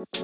Kembali 0.00 0.16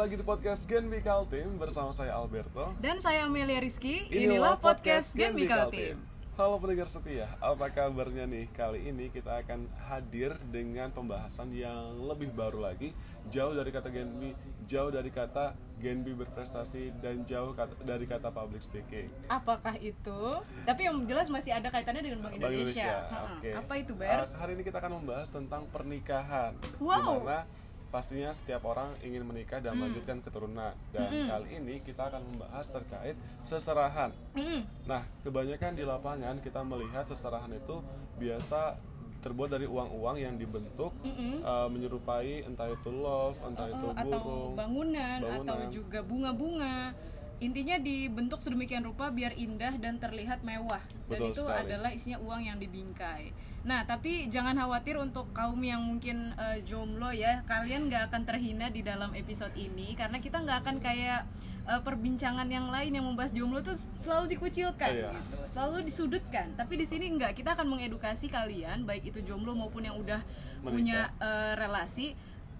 lagi 0.00 0.16
di 0.16 0.24
podcast 0.24 0.64
Gen 0.64 0.88
Mikal 0.88 1.28
Team 1.28 1.60
bersama 1.60 1.92
saya 1.92 2.16
Alberto. 2.16 2.72
Dan 2.80 3.04
saya 3.04 3.28
Amelia 3.28 3.60
Rizky, 3.60 4.08
inilah 4.08 4.56
podcast 4.56 5.12
Gen 5.12 5.36
Mikal 5.36 5.68
Team. 5.68 6.00
Halo 6.38 6.54
pendengar 6.62 6.86
setia, 6.86 7.26
apa 7.42 7.66
kabarnya 7.66 8.22
nih? 8.22 8.46
Kali 8.54 8.86
ini 8.86 9.10
kita 9.10 9.42
akan 9.42 9.66
hadir 9.90 10.38
dengan 10.54 10.86
pembahasan 10.94 11.50
yang 11.50 11.98
lebih 12.06 12.30
baru 12.30 12.62
lagi 12.62 12.94
Jauh 13.26 13.58
dari 13.58 13.74
kata 13.74 13.90
Genbi, 13.90 14.38
jauh 14.62 14.86
dari 14.94 15.10
kata 15.10 15.58
Genbi 15.82 16.14
berprestasi 16.14 16.94
dan 17.02 17.26
jauh 17.26 17.58
kata, 17.58 17.82
dari 17.82 18.06
kata 18.06 18.30
public 18.30 18.62
speaking 18.62 19.10
Apakah 19.26 19.82
itu? 19.82 20.30
Tapi 20.62 20.86
yang 20.86 21.02
jelas 21.10 21.26
masih 21.26 21.58
ada 21.58 21.74
kaitannya 21.74 22.06
dengan 22.06 22.22
Bank 22.22 22.38
Bank 22.38 22.54
Indonesia, 22.54 22.86
Indonesia, 22.86 22.94
Ha-ha. 23.10 23.34
oke. 23.34 23.50
Apa 23.58 23.72
itu 23.82 23.92
Ber? 23.98 24.18
Uh, 24.22 24.30
Hari 24.38 24.50
ini 24.54 24.62
kita 24.62 24.78
akan 24.78 24.92
membahas 25.02 25.26
tentang 25.34 25.66
pernikahan 25.74 26.54
Wow. 26.78 26.94
Di 26.94 27.02
mana 27.02 27.38
pastinya 27.88 28.28
setiap 28.28 28.68
orang 28.68 28.92
ingin 29.00 29.24
menikah 29.24 29.58
dan 29.58 29.76
melanjutkan 29.76 30.20
keturunan 30.20 30.76
Dan 30.92 31.08
kali 31.24 31.56
ini 31.56 31.80
kita 31.80 32.12
akan 32.12 32.20
membahas 32.20 32.66
terkait 32.68 33.16
seserahan 33.40 34.12
Mm. 34.36 34.62
Nah, 34.86 35.02
kebanyakan 35.24 35.72
di 35.74 35.82
lapangan 35.82 36.38
kita 36.38 36.62
melihat 36.62 37.04
seserahan 37.10 37.50
itu 37.50 37.82
biasa 38.16 38.78
terbuat 39.18 39.50
dari 39.50 39.66
uang-uang 39.66 40.14
yang 40.14 40.38
dibentuk 40.38 40.94
uh, 41.42 41.66
menyerupai 41.66 42.46
entah 42.46 42.70
itu 42.70 42.90
love, 42.94 43.34
entah 43.42 43.66
itu 43.66 43.82
Oh, 43.82 43.94
atau 43.98 44.18
burung. 44.22 44.54
bangunan, 44.54 45.18
atau 45.18 45.42
bangunan. 45.42 45.68
juga 45.74 45.98
bunga-bunga. 46.06 46.94
Intinya 47.38 47.78
dibentuk 47.78 48.42
sedemikian 48.42 48.82
rupa 48.82 49.08
biar 49.08 49.30
indah 49.34 49.78
dan 49.78 50.02
terlihat 50.02 50.42
mewah. 50.42 50.82
Dan 51.06 51.22
Betul 51.22 51.30
itu 51.30 51.42
sekali. 51.46 51.60
adalah 51.70 51.90
isinya 51.94 52.18
uang 52.18 52.42
yang 52.44 52.58
dibingkai. 52.58 53.30
Nah, 53.62 53.86
tapi 53.86 54.26
jangan 54.26 54.58
khawatir 54.58 54.98
untuk 54.98 55.30
kaum 55.30 55.58
yang 55.62 55.78
mungkin 55.78 56.34
eh, 56.34 56.62
jomblo 56.66 57.14
ya, 57.14 57.46
kalian 57.46 57.86
nggak 57.86 58.10
akan 58.10 58.22
terhina 58.26 58.70
di 58.70 58.82
dalam 58.82 59.14
episode 59.14 59.54
ini 59.54 59.94
karena 59.94 60.18
kita 60.18 60.42
nggak 60.42 60.58
akan 60.66 60.76
kayak 60.82 61.26
eh, 61.68 61.80
perbincangan 61.84 62.48
yang 62.48 62.70
lain 62.70 62.96
yang 62.96 63.06
membahas 63.06 63.30
jomblo 63.30 63.62
tuh 63.62 63.76
selalu 63.94 64.34
dikucilkan 64.34 64.88
Iya. 64.90 65.10
gitu, 65.14 65.38
selalu 65.46 65.84
disudutkan. 65.84 66.58
Tapi 66.58 66.74
di 66.74 66.86
sini 66.86 67.06
enggak, 67.06 67.38
kita 67.38 67.54
akan 67.54 67.70
mengedukasi 67.70 68.26
kalian 68.26 68.82
baik 68.82 69.14
itu 69.14 69.22
jomblo 69.22 69.54
maupun 69.54 69.86
yang 69.86 69.94
udah 69.94 70.22
punya 70.64 71.12
eh, 71.22 71.54
relasi 71.54 72.18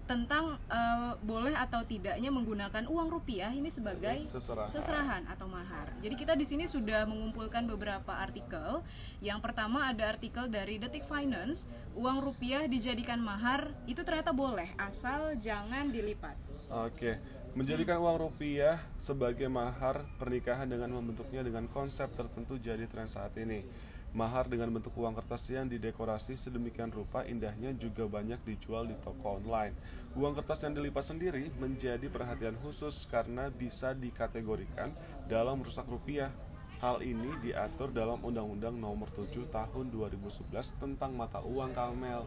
tentang 0.09 0.57
eh, 0.73 1.13
boleh 1.21 1.53
atau 1.53 1.85
tidaknya 1.85 2.33
menggunakan 2.33 2.89
uang 2.89 3.13
rupiah 3.13 3.53
ini 3.53 3.69
sebagai 3.69 4.25
Seserahan. 4.25 4.73
seserahan 4.73 5.23
atau 5.29 5.45
mahar. 5.45 5.93
Jadi 6.01 6.17
kita 6.17 6.33
di 6.33 6.49
sini 6.49 6.65
sudah 6.65 7.05
mengumpulkan 7.05 7.69
beberapa 7.69 8.17
artikel. 8.17 8.81
Yang 9.21 9.39
pertama 9.45 9.85
ada 9.85 10.09
artikel 10.09 10.49
dari 10.49 10.81
Detik 10.81 11.05
Finance, 11.05 11.69
uang 11.93 12.25
rupiah 12.25 12.65
dijadikan 12.65 13.21
mahar 13.21 13.69
itu 13.85 14.01
ternyata 14.01 14.33
boleh 14.33 14.73
asal 14.81 15.37
jangan 15.37 15.85
dilipat. 15.93 16.33
Oke, 16.73 17.21
menjadikan 17.53 18.01
uang 18.01 18.17
rupiah 18.33 18.81
sebagai 18.97 19.45
mahar 19.45 20.09
pernikahan 20.17 20.65
dengan 20.65 20.89
membentuknya 20.89 21.45
dengan 21.45 21.69
konsep 21.69 22.09
tertentu 22.17 22.57
jadi 22.57 22.89
tren 22.89 23.05
saat 23.05 23.37
ini. 23.37 23.61
Mahar 24.09 24.49
dengan 24.49 24.73
bentuk 24.73 24.97
uang 24.97 25.13
kertas 25.13 25.45
yang 25.53 25.69
didekorasi 25.69 26.33
sedemikian 26.33 26.89
rupa 26.89 27.21
indahnya 27.29 27.69
juga 27.77 28.09
banyak 28.09 28.41
dijual 28.41 28.89
di 28.89 28.97
toko 28.97 29.37
online. 29.37 29.77
Uang 30.17 30.33
kertas 30.33 30.65
yang 30.65 30.73
dilipat 30.73 31.05
sendiri 31.05 31.53
menjadi 31.61 32.09
perhatian 32.09 32.57
khusus 32.57 33.05
karena 33.05 33.53
bisa 33.53 33.93
dikategorikan 33.93 34.89
dalam 35.29 35.61
merusak 35.61 35.85
rupiah. 35.85 36.33
Hal 36.79 37.03
ini 37.03 37.35
diatur 37.43 37.91
dalam 37.91 38.23
Undang-Undang 38.23 38.79
Nomor 38.79 39.11
7 39.11 39.51
Tahun 39.51 39.85
2011 39.91 40.79
tentang 40.79 41.11
mata 41.11 41.43
uang 41.43 41.75
Kalmel. 41.75 42.23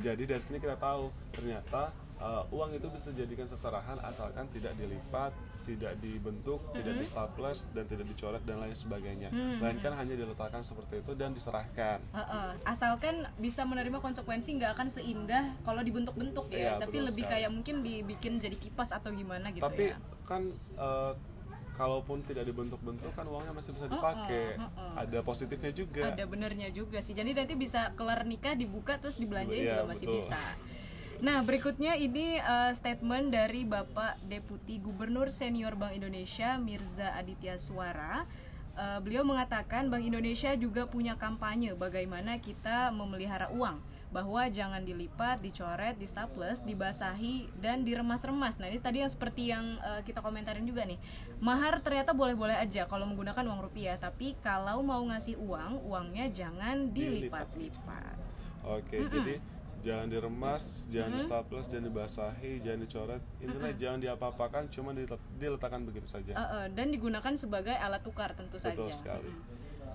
Jadi 0.00 0.24
dari 0.24 0.40
sini 0.40 0.56
kita 0.56 0.80
tahu 0.80 1.12
ternyata 1.30 1.92
uh, 2.20 2.44
uang 2.52 2.70
itu 2.72 2.86
bisa 2.86 3.10
dijadikan 3.10 3.44
seserahan 3.44 3.96
asalkan 4.00 4.46
tidak 4.52 4.76
dilipat, 4.76 5.32
tidak 5.64 5.96
dibentuk, 5.98 6.60
tidak 6.70 6.94
di 6.94 7.04
staples 7.04 7.66
dan 7.72 7.84
tidak 7.84 8.06
dicoret 8.06 8.42
dan 8.44 8.60
lain 8.60 8.76
sebagainya. 8.76 9.28
Melainkan 9.32 9.96
hanya 9.96 10.14
diletakkan 10.14 10.60
seperti 10.60 11.00
itu 11.00 11.12
dan 11.16 11.32
diserahkan. 11.32 11.98
Heeh. 12.12 12.48
Asalkan 12.64 13.24
bisa 13.36 13.64
menerima 13.64 13.98
konsekuensi 13.98 14.56
nggak 14.56 14.76
akan 14.76 14.88
seindah 14.88 15.56
kalau 15.64 15.80
dibentuk-bentuk 15.80 16.48
ya, 16.48 16.58
Iya, 16.60 16.72
tapi 16.78 16.96
lebih 17.00 17.24
sekali. 17.24 17.34
kayak 17.40 17.50
mungkin 17.50 17.76
dibikin 17.80 18.32
jadi 18.36 18.56
kipas 18.56 18.92
atau 18.92 19.10
gimana 19.10 19.48
gitu 19.50 19.64
Tapi 19.64 19.90
ya. 19.90 19.96
kan 20.28 20.42
uh, 20.76 21.12
kalaupun 21.72 22.20
tidak 22.28 22.44
dibentuk-bentuk 22.44 23.08
kan 23.16 23.24
uangnya 23.24 23.56
masih 23.56 23.72
bisa 23.72 23.88
dipakai. 23.88 24.60
Ada 25.00 25.24
positifnya 25.24 25.72
juga. 25.72 26.12
Ada 26.12 26.28
benernya 26.28 26.68
juga 26.68 27.00
sih. 27.00 27.16
Jadi 27.16 27.32
nanti 27.32 27.56
bisa 27.56 27.96
kelar 27.96 28.28
nikah 28.28 28.52
dibuka 28.52 29.00
terus 29.00 29.16
dibelanjain 29.16 29.64
Iya, 29.64 29.80
juga 29.80 29.84
masih 29.88 30.06
betul. 30.12 30.16
bisa. 30.20 30.40
Nah, 31.20 31.44
berikutnya 31.44 32.00
ini 32.00 32.40
uh, 32.40 32.72
statement 32.72 33.28
dari 33.28 33.68
Bapak 33.68 34.24
Deputi 34.24 34.80
Gubernur 34.80 35.28
Senior 35.28 35.76
Bank 35.76 35.92
Indonesia 35.92 36.56
Mirza 36.56 37.12
Aditya 37.12 37.60
Suara. 37.60 38.24
Uh, 38.72 38.96
beliau 39.04 39.20
mengatakan 39.20 39.92
Bank 39.92 40.00
Indonesia 40.00 40.56
juga 40.56 40.88
punya 40.88 41.20
kampanye 41.20 41.76
bagaimana 41.76 42.40
kita 42.40 42.88
memelihara 42.88 43.52
uang 43.52 43.84
bahwa 44.08 44.48
jangan 44.48 44.80
dilipat, 44.80 45.44
dicoret, 45.44 46.00
di 46.00 46.08
staples, 46.08 46.64
dibasahi 46.64 47.52
dan 47.60 47.84
diremas-remas. 47.84 48.56
Nah, 48.56 48.72
ini 48.72 48.80
tadi 48.80 49.04
yang 49.04 49.12
seperti 49.12 49.52
yang 49.52 49.76
uh, 49.84 50.00
kita 50.00 50.24
komentarin 50.24 50.64
juga 50.64 50.88
nih. 50.88 50.96
Mahar 51.44 51.84
ternyata 51.84 52.16
boleh-boleh 52.16 52.56
aja 52.56 52.88
kalau 52.88 53.04
menggunakan 53.04 53.44
uang 53.44 53.60
rupiah, 53.60 54.00
tapi 54.00 54.40
kalau 54.40 54.80
mau 54.80 55.04
ngasih 55.04 55.36
uang, 55.36 55.84
uangnya 55.84 56.32
jangan 56.32 56.88
dilipat-lipat. 56.96 58.16
Oke, 58.64 59.04
jadi 59.04 59.59
jangan 59.80 60.06
diremas, 60.08 60.86
jangan 60.92 61.10
di 61.16 61.20
staples, 61.24 61.66
jangan 61.66 61.84
dibasahi, 61.88 62.52
jangan 62.60 62.80
dicoret. 62.84 63.22
Intinya 63.40 63.72
jangan 63.74 63.98
diapa-apakan, 64.00 64.62
cuma 64.68 64.90
dilet- 64.92 65.28
diletakkan 65.40 65.82
begitu 65.84 66.06
saja. 66.06 66.32
Uh, 66.36 66.42
uh, 66.42 66.64
dan 66.72 66.92
digunakan 66.92 67.32
sebagai 67.36 67.74
alat 67.74 68.04
tukar 68.04 68.36
tentu 68.36 68.60
Betul 68.60 68.88
saja. 68.88 68.92
sekali. 68.92 69.32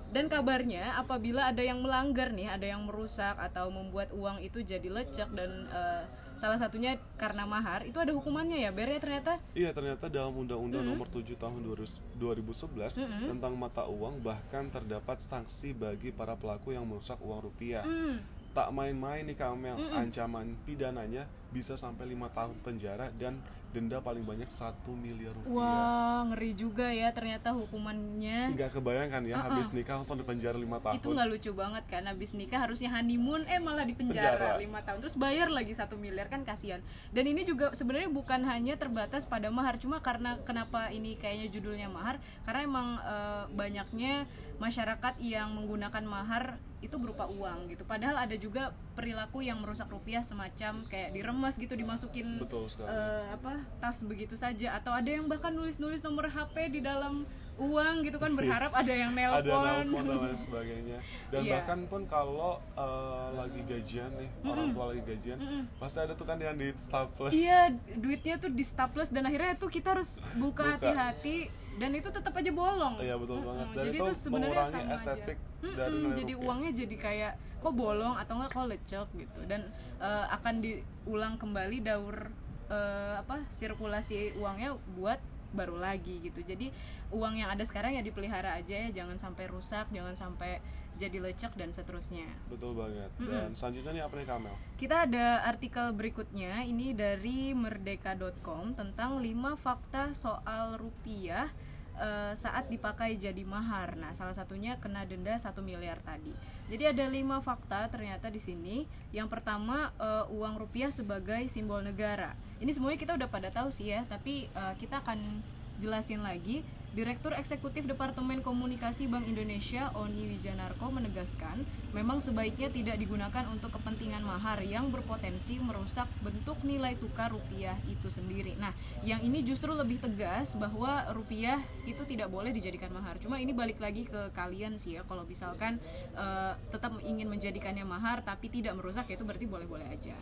Dan 0.06 0.30
kabarnya 0.30 1.02
apabila 1.02 1.50
ada 1.50 1.66
yang 1.66 1.82
melanggar 1.82 2.30
nih, 2.30 2.48
ada 2.48 2.64
yang 2.64 2.86
merusak 2.86 3.36
atau 3.42 3.74
membuat 3.74 4.14
uang 4.14 4.38
itu 4.40 4.62
jadi 4.62 4.86
lecek 4.86 5.34
dan 5.34 5.66
uh, 5.74 6.06
salah 6.38 6.62
satunya 6.62 7.02
karena 7.18 7.44
mahar, 7.44 7.84
itu 7.84 7.98
ada 7.98 8.14
hukumannya 8.14 8.62
ya, 8.62 8.72
Ber 8.72 8.88
ya 8.88 9.02
ternyata. 9.02 9.42
Iya, 9.58 9.74
ternyata 9.74 10.06
dalam 10.08 10.38
Undang-Undang 10.38 10.86
Nomor 10.86 11.10
7 11.10 11.26
Tahun 11.36 11.58
2011 11.58 13.02
tentang 13.28 13.54
mata 13.58 13.90
uang 13.90 14.22
bahkan 14.22 14.70
terdapat 14.70 15.20
sanksi 15.20 15.74
bagi 15.74 16.14
para 16.14 16.38
pelaku 16.38 16.72
yang 16.72 16.86
merusak 16.86 17.18
uang 17.20 17.42
rupiah. 17.52 17.84
Hmm. 17.84 18.22
Tak 18.56 18.72
main-main 18.72 19.28
nih 19.28 19.36
Kamel, 19.36 19.76
ancaman 19.92 20.56
pidananya 20.64 21.28
bisa 21.52 21.76
sampai 21.76 22.08
lima 22.08 22.32
tahun 22.32 22.56
penjara 22.64 23.12
dan 23.20 23.36
denda 23.76 24.00
paling 24.00 24.24
banyak 24.24 24.48
satu 24.48 24.96
miliar 24.96 25.36
rupiah. 25.36 25.52
Wah, 25.52 26.20
ngeri 26.32 26.56
juga 26.56 26.88
ya 26.88 27.12
ternyata 27.12 27.52
hukumannya. 27.52 28.56
Nggak 28.56 28.80
kebayangkan 28.80 29.28
ya, 29.28 29.36
habis 29.36 29.76
nikah 29.76 30.00
langsung 30.00 30.16
di 30.16 30.24
penjara 30.24 30.56
lima 30.56 30.80
tahun. 30.80 30.96
Itu 30.96 31.12
nggak 31.12 31.28
lucu 31.28 31.52
banget 31.52 31.84
kan 31.92 32.08
habis 32.08 32.32
nikah 32.32 32.64
harusnya 32.64 32.88
honeymoon 32.96 33.44
eh 33.52 33.60
malah 33.60 33.84
di 33.84 33.92
Penjara. 33.92 34.40
penjara 34.40 34.64
lima 34.64 34.80
tahun 34.88 35.04
terus 35.04 35.20
bayar 35.20 35.52
lagi 35.52 35.76
satu 35.76 36.00
miliar 36.00 36.32
kan 36.32 36.48
kasihan 36.48 36.80
dan 37.12 37.24
ini 37.28 37.44
juga 37.44 37.76
sebenarnya 37.76 38.08
bukan 38.08 38.48
hanya 38.48 38.80
terbatas 38.80 39.28
pada 39.28 39.52
mahar 39.52 39.76
cuma 39.76 40.00
karena 40.00 40.40
kenapa 40.48 40.88
ini 40.96 41.20
kayaknya 41.20 41.52
judulnya 41.52 41.88
mahar 41.92 42.24
karena 42.48 42.62
emang 42.64 42.88
eh, 43.04 43.44
banyaknya 43.52 44.14
masyarakat 44.56 45.20
yang 45.20 45.52
menggunakan 45.52 46.04
mahar 46.08 46.56
itu 46.86 46.96
berupa 46.96 47.26
uang 47.28 47.66
gitu 47.68 47.82
padahal 47.84 48.22
ada 48.22 48.36
juga 48.36 48.64
perilaku 48.94 49.42
yang 49.42 49.58
merusak 49.58 49.90
rupiah 49.90 50.22
semacam 50.22 50.86
kayak 50.86 51.10
diremas 51.12 51.58
gitu 51.58 51.74
dimasukin 51.74 52.38
Betul 52.38 52.70
sekali. 52.70 52.88
eh, 52.88 53.26
apa 53.34 53.54
tas 53.80 53.98
begitu 54.02 54.38
saja 54.38 54.78
atau 54.78 54.94
ada 54.94 55.10
yang 55.10 55.26
bahkan 55.26 55.50
nulis-nulis 55.50 56.00
nomor 56.00 56.30
HP 56.30 56.70
di 56.70 56.80
dalam 56.80 57.26
uang 57.56 58.04
gitu 58.04 58.20
kan 58.20 58.32
berharap 58.32 58.70
ada 58.70 58.92
yang 58.92 59.16
ada 59.18 59.40
nelpon 59.42 59.64
nelpon 59.88 60.04
dan 60.06 60.20
lain 60.22 60.38
sebagainya 60.38 61.00
dan 61.28 61.42
Iya. 61.42 61.52
bahkan 61.58 61.80
pun 61.86 62.02
kalau 62.06 62.62
eh, 62.76 63.28
lagi 63.34 63.62
gajian 63.64 64.12
nih 64.14 64.30
orang 64.46 64.68
tua 64.72 64.86
lagi 64.88 65.02
gajian 65.04 65.38
pasti 65.76 65.98
ada 65.98 66.14
tuh 66.14 66.24
kan 66.24 66.38
yang 66.38 66.54
di 66.54 66.70
staples 66.76 67.32
Iya, 67.32 67.62
duitnya 67.96 68.36
tuh 68.38 68.52
di 68.52 68.62
staples 68.62 69.10
dan 69.10 69.26
akhirnya 69.26 69.56
tuh 69.56 69.68
kita 69.68 69.92
harus 69.92 70.18
buka 70.36 70.76
hati-hati 70.76 71.50
dan 71.76 71.92
itu 71.92 72.08
tetap 72.08 72.32
aja 72.32 72.48
bolong. 72.50 72.96
Iya, 72.98 73.20
betul 73.20 73.44
banget. 73.44 73.68
Dan 73.70 73.84
jadi 73.86 73.98
itu 73.98 74.08
itu 74.08 74.28
mengurangi 74.32 74.72
sama 74.72 74.96
estetik 74.96 75.36
aja. 75.36 75.45
Mm-mm, 75.74 76.06
nilai 76.06 76.18
jadi 76.22 76.34
rupiah. 76.38 76.46
uangnya 76.46 76.72
jadi 76.86 76.96
kayak 77.00 77.34
kok 77.64 77.74
bolong 77.74 78.14
atau 78.22 78.38
enggak 78.38 78.52
kok 78.54 78.68
lecek 78.70 79.08
gitu 79.18 79.42
dan 79.50 79.66
eh, 79.98 80.26
akan 80.30 80.62
diulang 80.62 81.36
kembali 81.42 81.82
daur 81.82 82.30
eh, 82.70 83.16
apa 83.18 83.42
sirkulasi 83.50 84.38
uangnya 84.38 84.78
buat 84.94 85.18
baru 85.56 85.80
lagi 85.80 86.20
gitu. 86.20 86.44
Jadi 86.44 86.68
uang 87.16 87.40
yang 87.40 87.48
ada 87.48 87.64
sekarang 87.64 87.96
ya 87.96 88.04
dipelihara 88.04 88.60
aja 88.60 88.76
ya, 88.76 88.90
jangan 88.92 89.16
sampai 89.16 89.48
rusak, 89.48 89.88
jangan 89.88 90.12
sampai 90.12 90.60
jadi 90.96 91.20
lecek 91.20 91.52
dan 91.60 91.76
seterusnya. 91.76 92.24
betul 92.48 92.72
banget 92.72 93.12
dan 93.20 93.52
selanjutnya 93.52 93.92
nih 94.00 94.04
apa 94.08 94.14
nih 94.16 94.28
Kamel 94.32 94.56
Kita 94.80 94.96
ada 95.04 95.44
artikel 95.44 95.92
berikutnya 95.92 96.64
ini 96.64 96.96
dari 96.96 97.52
merdeka.com 97.52 98.80
tentang 98.80 99.20
5 99.20 99.60
fakta 99.60 100.16
soal 100.16 100.80
rupiah 100.80 101.52
eh, 102.00 102.34
saat 102.36 102.68
dipakai 102.68 103.16
jadi 103.16 103.44
mahar. 103.44 103.96
Nah, 103.96 104.12
salah 104.12 104.36
satunya 104.36 104.78
kena 104.80 105.04
denda 105.08 105.36
1 105.36 105.52
miliar 105.64 106.00
tadi. 106.04 106.32
Jadi 106.66 106.84
ada 106.90 107.06
lima 107.06 107.40
fakta 107.40 107.86
ternyata 107.88 108.28
di 108.34 108.42
sini. 108.42 108.90
Yang 109.14 109.32
pertama 109.32 109.92
eh, 109.98 110.26
uang 110.34 110.56
rupiah 110.60 110.90
sebagai 110.90 111.46
simbol 111.48 111.82
negara. 111.86 112.34
Ini 112.60 112.72
semuanya 112.72 113.00
kita 113.00 113.14
udah 113.20 113.30
pada 113.30 113.50
tahu 113.52 113.70
sih 113.70 113.92
ya, 113.92 114.04
tapi 114.08 114.48
eh, 114.50 114.74
kita 114.80 115.04
akan 115.04 115.44
jelasin 115.80 116.24
lagi. 116.24 116.64
Direktur 116.96 117.36
Eksekutif 117.36 117.84
Departemen 117.84 118.40
Komunikasi 118.40 119.12
Bank 119.12 119.28
Indonesia 119.28 119.92
Oni 120.00 120.32
Wijanarko 120.32 120.96
menegaskan, 120.96 121.68
memang 121.92 122.24
sebaiknya 122.24 122.72
tidak 122.72 122.96
digunakan 122.96 123.44
untuk 123.52 123.76
kepentingan 123.76 124.24
mahar 124.24 124.64
yang 124.64 124.88
berpotensi 124.88 125.60
merusak 125.60 126.08
bentuk 126.24 126.56
nilai 126.64 126.96
tukar 126.96 127.36
rupiah 127.36 127.76
itu 127.92 128.08
sendiri. 128.08 128.56
Nah, 128.56 128.72
yang 129.04 129.20
ini 129.28 129.44
justru 129.44 129.76
lebih 129.76 130.00
tegas 130.00 130.56
bahwa 130.56 131.12
rupiah 131.12 131.60
itu 131.84 132.00
tidak 132.08 132.32
boleh 132.32 132.56
dijadikan 132.56 132.88
mahar. 132.96 133.20
Cuma 133.20 133.44
ini 133.44 133.52
balik 133.52 133.84
lagi 133.84 134.08
ke 134.08 134.32
kalian 134.32 134.80
sih 134.80 134.96
ya, 134.96 135.04
kalau 135.04 135.28
misalkan 135.28 135.84
eh, 136.16 136.56
tetap 136.72 136.96
ingin 137.04 137.28
menjadikannya 137.28 137.84
mahar 137.84 138.24
tapi 138.24 138.48
tidak 138.48 138.72
merusak, 138.72 139.12
ya 139.12 139.20
itu 139.20 139.28
berarti 139.28 139.44
boleh-boleh 139.44 139.92
aja. 139.92 140.16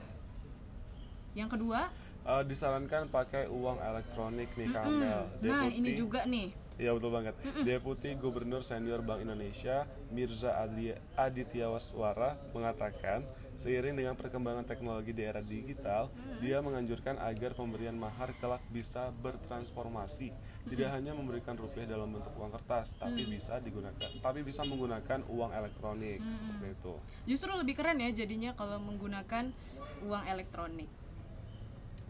Yang 1.38 1.54
kedua, 1.54 1.94
Eh, 2.24 2.44
disarankan 2.48 3.12
pakai 3.12 3.52
uang 3.52 3.84
elektronik 3.84 4.48
nih 4.56 4.72
Kamel. 4.72 5.28
nah 5.44 5.68
ini 5.68 5.92
juga 5.92 6.24
nih. 6.24 6.56
Iya 6.74 6.90
betul 6.90 7.14
banget. 7.14 7.36
Deputi 7.62 8.18
Gubernur 8.18 8.66
Senior 8.66 9.06
Bank 9.06 9.22
Indonesia 9.22 9.86
Mirza 10.10 10.58
Adli- 10.58 10.98
Aditya 11.14 11.70
Waswara 11.70 12.34
mengatakan, 12.50 13.22
seiring 13.54 13.94
dengan 13.94 14.18
perkembangan 14.18 14.66
teknologi 14.66 15.14
di 15.14 15.22
era 15.22 15.38
digital, 15.38 16.10
dia 16.42 16.66
menganjurkan 16.66 17.22
agar 17.22 17.54
pemberian 17.54 17.94
mahar 17.94 18.34
kelak 18.40 18.64
bisa 18.74 19.14
bertransformasi, 19.22 20.34
tidak 20.66 20.90
hanya 20.90 21.14
memberikan 21.14 21.54
rupiah 21.54 21.86
dalam 21.86 22.10
bentuk 22.10 22.34
uang 22.34 22.50
kertas, 22.52 22.98
tapi 22.98 23.22
bisa 23.22 23.62
digunakan, 23.62 24.10
tapi 24.18 24.42
bisa 24.42 24.66
menggunakan 24.66 25.30
uang 25.30 25.54
elektronik 25.54 26.26
seperti 26.32 26.74
itu. 26.74 26.94
Justru 27.30 27.54
lebih 27.54 27.78
keren 27.78 28.02
ya 28.02 28.10
jadinya 28.10 28.58
kalau 28.58 28.82
menggunakan 28.82 29.54
uang 30.02 30.24
elektronik. 30.26 30.90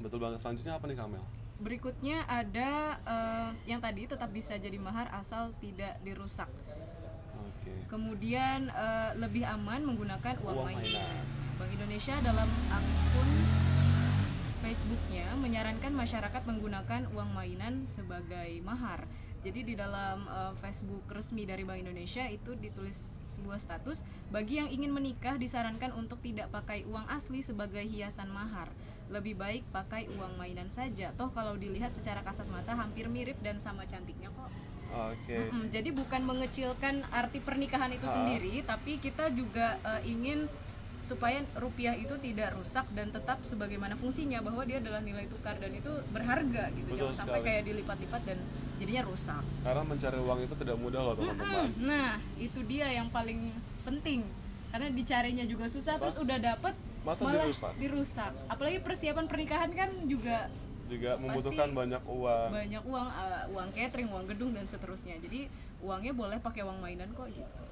Betul 0.02 0.20
banget. 0.24 0.40
Selanjutnya 0.42 0.78
apa 0.78 0.86
nih 0.90 0.98
Kamel? 0.98 1.24
Berikutnya 1.62 2.18
ada 2.26 2.98
eh, 3.06 3.50
yang 3.70 3.80
tadi 3.80 4.10
tetap 4.10 4.34
bisa 4.34 4.58
jadi 4.58 4.76
mahar 4.82 5.12
asal 5.14 5.54
tidak 5.62 6.00
dirusak. 6.02 6.50
Oke. 7.38 7.74
Kemudian 7.88 8.72
eh, 8.74 9.12
lebih 9.20 9.46
aman 9.46 9.86
menggunakan 9.86 10.40
uang, 10.42 10.56
Uang 10.58 10.68
mainan. 10.68 10.84
mainan. 10.84 11.24
Bank 11.54 11.70
Indonesia 11.70 12.16
dalam 12.26 12.50
akun 12.74 13.30
Facebooknya 14.64 15.28
menyarankan 15.44 15.92
masyarakat 15.92 16.42
menggunakan 16.48 17.12
uang 17.12 17.30
mainan 17.36 17.84
sebagai 17.84 18.64
mahar. 18.64 19.06
Jadi 19.44 19.60
di 19.68 19.76
dalam 19.76 20.24
eh, 20.24 20.54
Facebook 20.56 21.04
resmi 21.12 21.44
dari 21.44 21.68
Bank 21.68 21.84
Indonesia 21.84 22.24
itu 22.32 22.56
ditulis 22.56 23.20
sebuah 23.28 23.60
status 23.60 24.08
bagi 24.32 24.64
yang 24.64 24.72
ingin 24.72 24.96
menikah 24.96 25.36
disarankan 25.36 25.92
untuk 26.00 26.24
tidak 26.24 26.48
pakai 26.48 26.88
uang 26.88 27.12
asli 27.12 27.44
sebagai 27.44 27.84
hiasan 27.84 28.32
mahar. 28.32 28.72
Lebih 29.14 29.34
baik 29.36 29.64
pakai 29.70 30.10
uang 30.10 30.34
mainan 30.36 30.68
saja. 30.68 31.14
Toh 31.14 31.30
kalau 31.30 31.54
dilihat 31.54 31.94
secara 31.94 32.20
kasat 32.20 32.50
mata 32.50 32.74
hampir 32.74 33.06
mirip 33.08 33.38
dan 33.40 33.58
sama 33.58 33.86
cantiknya 33.86 34.28
kok. 34.28 34.50
Oke. 34.92 35.38
Mm-mm, 35.40 35.70
jadi 35.70 35.90
bukan 35.90 36.22
mengecilkan 36.24 37.06
arti 37.12 37.38
pernikahan 37.38 37.90
itu 37.90 38.04
Ha. 38.04 38.14
sendiri, 38.14 38.62
tapi 38.64 38.98
kita 38.98 39.30
juga 39.32 39.78
eh, 39.84 40.02
ingin 40.08 40.46
supaya 41.00 41.44
rupiah 41.54 41.92
itu 41.94 42.16
tidak 42.18 42.56
rusak 42.56 42.88
dan 42.92 43.12
tetap 43.12 43.42
sebagaimana 43.44 43.94
fungsinya 43.94 44.40
bahwa 44.40 44.64
dia 44.64 44.80
adalah 44.80 44.98
nilai 45.00 45.28
tukar 45.28 45.58
dan 45.58 45.70
itu 45.70 45.92
berharga 46.10 46.72
gitu. 46.72 46.90
Betul 46.90 47.10
Jangan 47.10 47.18
sampai 47.18 47.34
sekali. 47.36 47.48
kayak 47.50 47.64
dilipat-lipat 47.66 48.22
dan 48.24 48.38
jadinya 48.78 49.04
rusak. 49.04 49.44
Karena 49.60 49.84
mencari 49.84 50.18
uang 50.18 50.40
itu 50.42 50.56
tidak 50.56 50.78
mudah 50.80 51.02
loh 51.02 51.14
teman-teman. 51.14 51.68
Mm, 51.68 51.84
Nah, 51.84 52.12
itu 52.38 52.60
dia 52.64 52.88
yang 52.90 53.10
paling 53.10 53.52
penting. 53.84 54.24
Karena 54.72 54.88
dicarinya 54.90 55.44
juga 55.44 55.66
susah, 55.66 55.94
Susah. 55.94 56.02
terus 56.02 56.18
udah 56.18 56.38
dapet 56.40 56.74
Masa 57.04 57.22
malah 57.22 57.44
dirusak? 57.44 57.74
dirusak. 57.78 58.32
Apalagi 58.48 58.80
persiapan 58.80 59.26
pernikahan 59.26 59.70
kan 59.70 59.90
juga 60.04 60.48
Juga 60.84 61.16
membutuhkan 61.16 61.70
banyak 61.72 62.04
uang. 62.04 62.50
banyak 62.50 62.84
uang 62.84 63.08
uh, 63.10 63.44
uang 63.50 63.70
catering 63.72 64.10
uang 64.10 64.26
gedung 64.26 64.52
dan 64.52 64.64
seterusnya 64.64 65.16
jadi 65.18 65.48
uangnya 65.80 66.12
boleh 66.12 66.38
pakai 66.38 66.62
uang 66.62 66.76
mainan 66.78 67.08
kok 67.10 67.28
gitu 67.28 67.64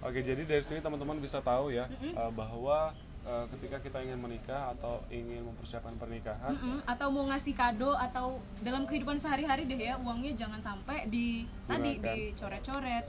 Oke, 0.00 0.20
jadi 0.20 0.42
dari 0.42 0.58
sini 0.60 0.78
teman-teman 0.78 1.18
bisa 1.18 1.38
tahu 1.40 1.68
ya 1.68 1.84
uh, 2.14 2.32
bahwa 2.32 2.94
uh, 3.20 3.44
ketika 3.50 3.76
kita 3.78 4.00
ingin 4.00 4.16
menikah 4.16 4.72
atau 4.72 5.04
ingin 5.08 5.44
mempersiapkan 5.44 5.92
pernikahan, 5.94 6.56
Mm-mm, 6.56 6.80
atau 6.84 7.08
mau 7.10 7.26
ngasih 7.26 7.52
kado 7.52 7.92
atau 7.92 8.26
dalam 8.58 8.88
kehidupan 8.88 9.14
sehari-hari 9.14 9.66
deh 9.66 9.76
ya 9.76 9.98
uangnya 9.98 10.32
jangan 10.34 10.56
sampai 10.58 11.04
di 11.04 11.44
tadi 11.66 11.98
Gunakan. 11.98 12.16
dicoret-coret 12.16 13.04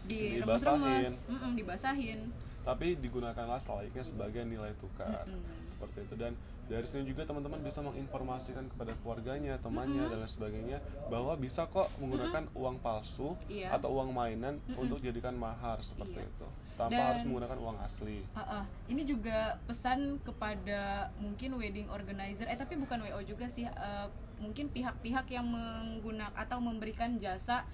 Dibasahin. 0.00 0.40
diremes-remes 0.40 1.12
mm-mm, 1.28 1.52
dibasahin 1.54 2.20
tapi 2.60 2.92
digunakanlah 2.94 3.56
selayaknya 3.56 4.02
sebagai 4.02 4.42
nilai 4.42 4.72
tukar. 4.76 5.24
Seperti 5.64 6.04
itu 6.04 6.14
dan 6.14 6.36
dari 6.64 6.86
sini 6.86 7.02
juga 7.04 7.24
teman-teman 7.24 7.58
bisa 7.58 7.80
menginformasikan 7.80 8.68
kepada 8.68 8.94
keluarganya, 8.96 9.58
temannya 9.58 10.06
dan 10.06 10.18
lain 10.18 10.30
sebagainya 10.30 10.78
bahwa 11.06 11.34
bisa 11.34 11.66
kok 11.66 11.90
menggunakan 11.98 12.46
uang 12.52 12.78
palsu 12.78 13.34
Iya. 13.46 13.74
atau 13.74 13.90
uang 13.92 14.10
mainan 14.10 14.62
untuk 14.72 15.00
jadikan 15.00 15.34
mahar 15.34 15.80
seperti 15.80 16.20
Iya. 16.20 16.30
itu. 16.30 16.46
Tanpa 16.76 16.96
Dan- 16.96 17.08
harus 17.12 17.24
menggunakan 17.24 17.58
uang 17.58 17.76
asli. 17.80 18.24
Ah. 18.32 18.64
ini 18.86 19.02
juga 19.04 19.58
pesan 19.66 20.16
kepada 20.20 20.80
mungkin 21.18 21.52
wedding 21.54 21.88
organizer 21.88 22.46
eh 22.46 22.56
tapi 22.56 22.72
bukan 22.74 23.02
WO 23.02 23.20
juga 23.22 23.46
sih 23.46 23.64
eh, 23.64 24.06
mungkin 24.38 24.70
pihak-pihak 24.70 25.28
yang 25.28 25.44
menggunakan 25.44 26.32
atau 26.32 26.56
memberikan 26.56 27.18
jasa 27.18 27.68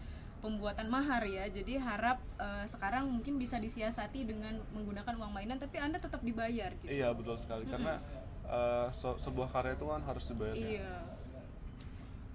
pembuatan 0.46 0.86
mahar 0.86 1.26
ya 1.26 1.42
jadi 1.48 1.74
harap 1.76 2.22
eh, 2.38 2.64
sekarang 2.64 3.10
mungkin 3.10 3.34
bisa 3.34 3.58
disiasati 3.58 4.22
dengan 4.22 4.54
menggunakan 4.70 5.10
uang 5.12 5.32
mainan 5.32 5.58
tapi 5.58 5.76
anda 5.76 5.98
tetap 5.98 6.22
dibayar 6.22 6.70
gitu 6.76 6.86
Iya, 6.88 7.10
betul 7.10 7.34
sekali 7.34 7.66
karena 7.66 7.98
uh, 8.46 8.86
se- 8.90 9.18
sebuah 9.18 9.50
karya 9.50 9.74
itu 9.74 9.84
kan 9.84 10.00
harus 10.00 10.24
dibayar. 10.30 10.54
ya. 10.54 10.62
iya 10.70 10.94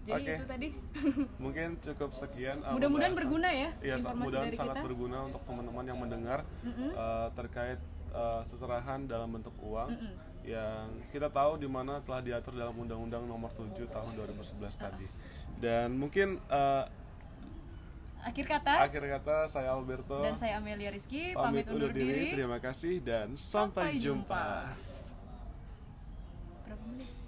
jadi 0.01 0.17
Oke. 0.17 0.33
itu 0.33 0.45
tadi 0.45 0.67
Mungkin 1.45 1.67
cukup 1.79 2.09
sekian. 2.11 2.57
uh, 2.59 2.73
mudah-mudahan 2.73 3.13
berguna 3.13 3.47
ya 3.47 3.69
Iya, 3.79 3.95
mudah-mudahan 3.97 4.51
sangat 4.51 4.75
kita 4.75 4.81
berguna 4.83 5.17
untuk 5.23 5.41
teman-teman 5.45 5.85
yang 5.85 5.99
mendengar 5.99 6.39
uh, 6.91 7.29
terkait 7.31 7.79
uh, 8.11 8.41
seserahan 8.41 9.05
dalam 9.05 9.29
bentuk 9.29 9.55
uang 9.61 9.93
yang 10.41 10.89
kita 11.13 11.29
tahu 11.29 11.53
di 11.55 11.69
mana 11.69 12.01
telah 12.01 12.17
diatur 12.19 12.57
dalam 12.57 12.73
Undang-Undang 12.73 13.23
Nomor 13.23 13.53
7 13.53 13.77
Tahun 13.85 14.09
2011 14.17 14.57
tadi. 14.73 15.05
Dan 15.61 15.93
mungkin 15.93 16.41
uh, 16.49 16.89
akhir 18.21 18.45
kata 18.45 18.73
akhir 18.85 19.03
kata 19.19 19.35
saya 19.50 19.69
Alberto 19.73 20.21
dan 20.21 20.38
saya 20.38 20.62
Amelia 20.62 20.94
Rizky 20.94 21.33
pamit 21.33 21.65
pamit 21.65 21.73
undur 21.73 21.91
diri 21.94 22.38
Terima 22.38 22.57
kasih 22.62 23.01
dan 23.01 23.34
sampai, 23.34 23.98
Sampai 23.98 24.01
jumpa. 24.01 24.41
jumpa. 24.41 24.90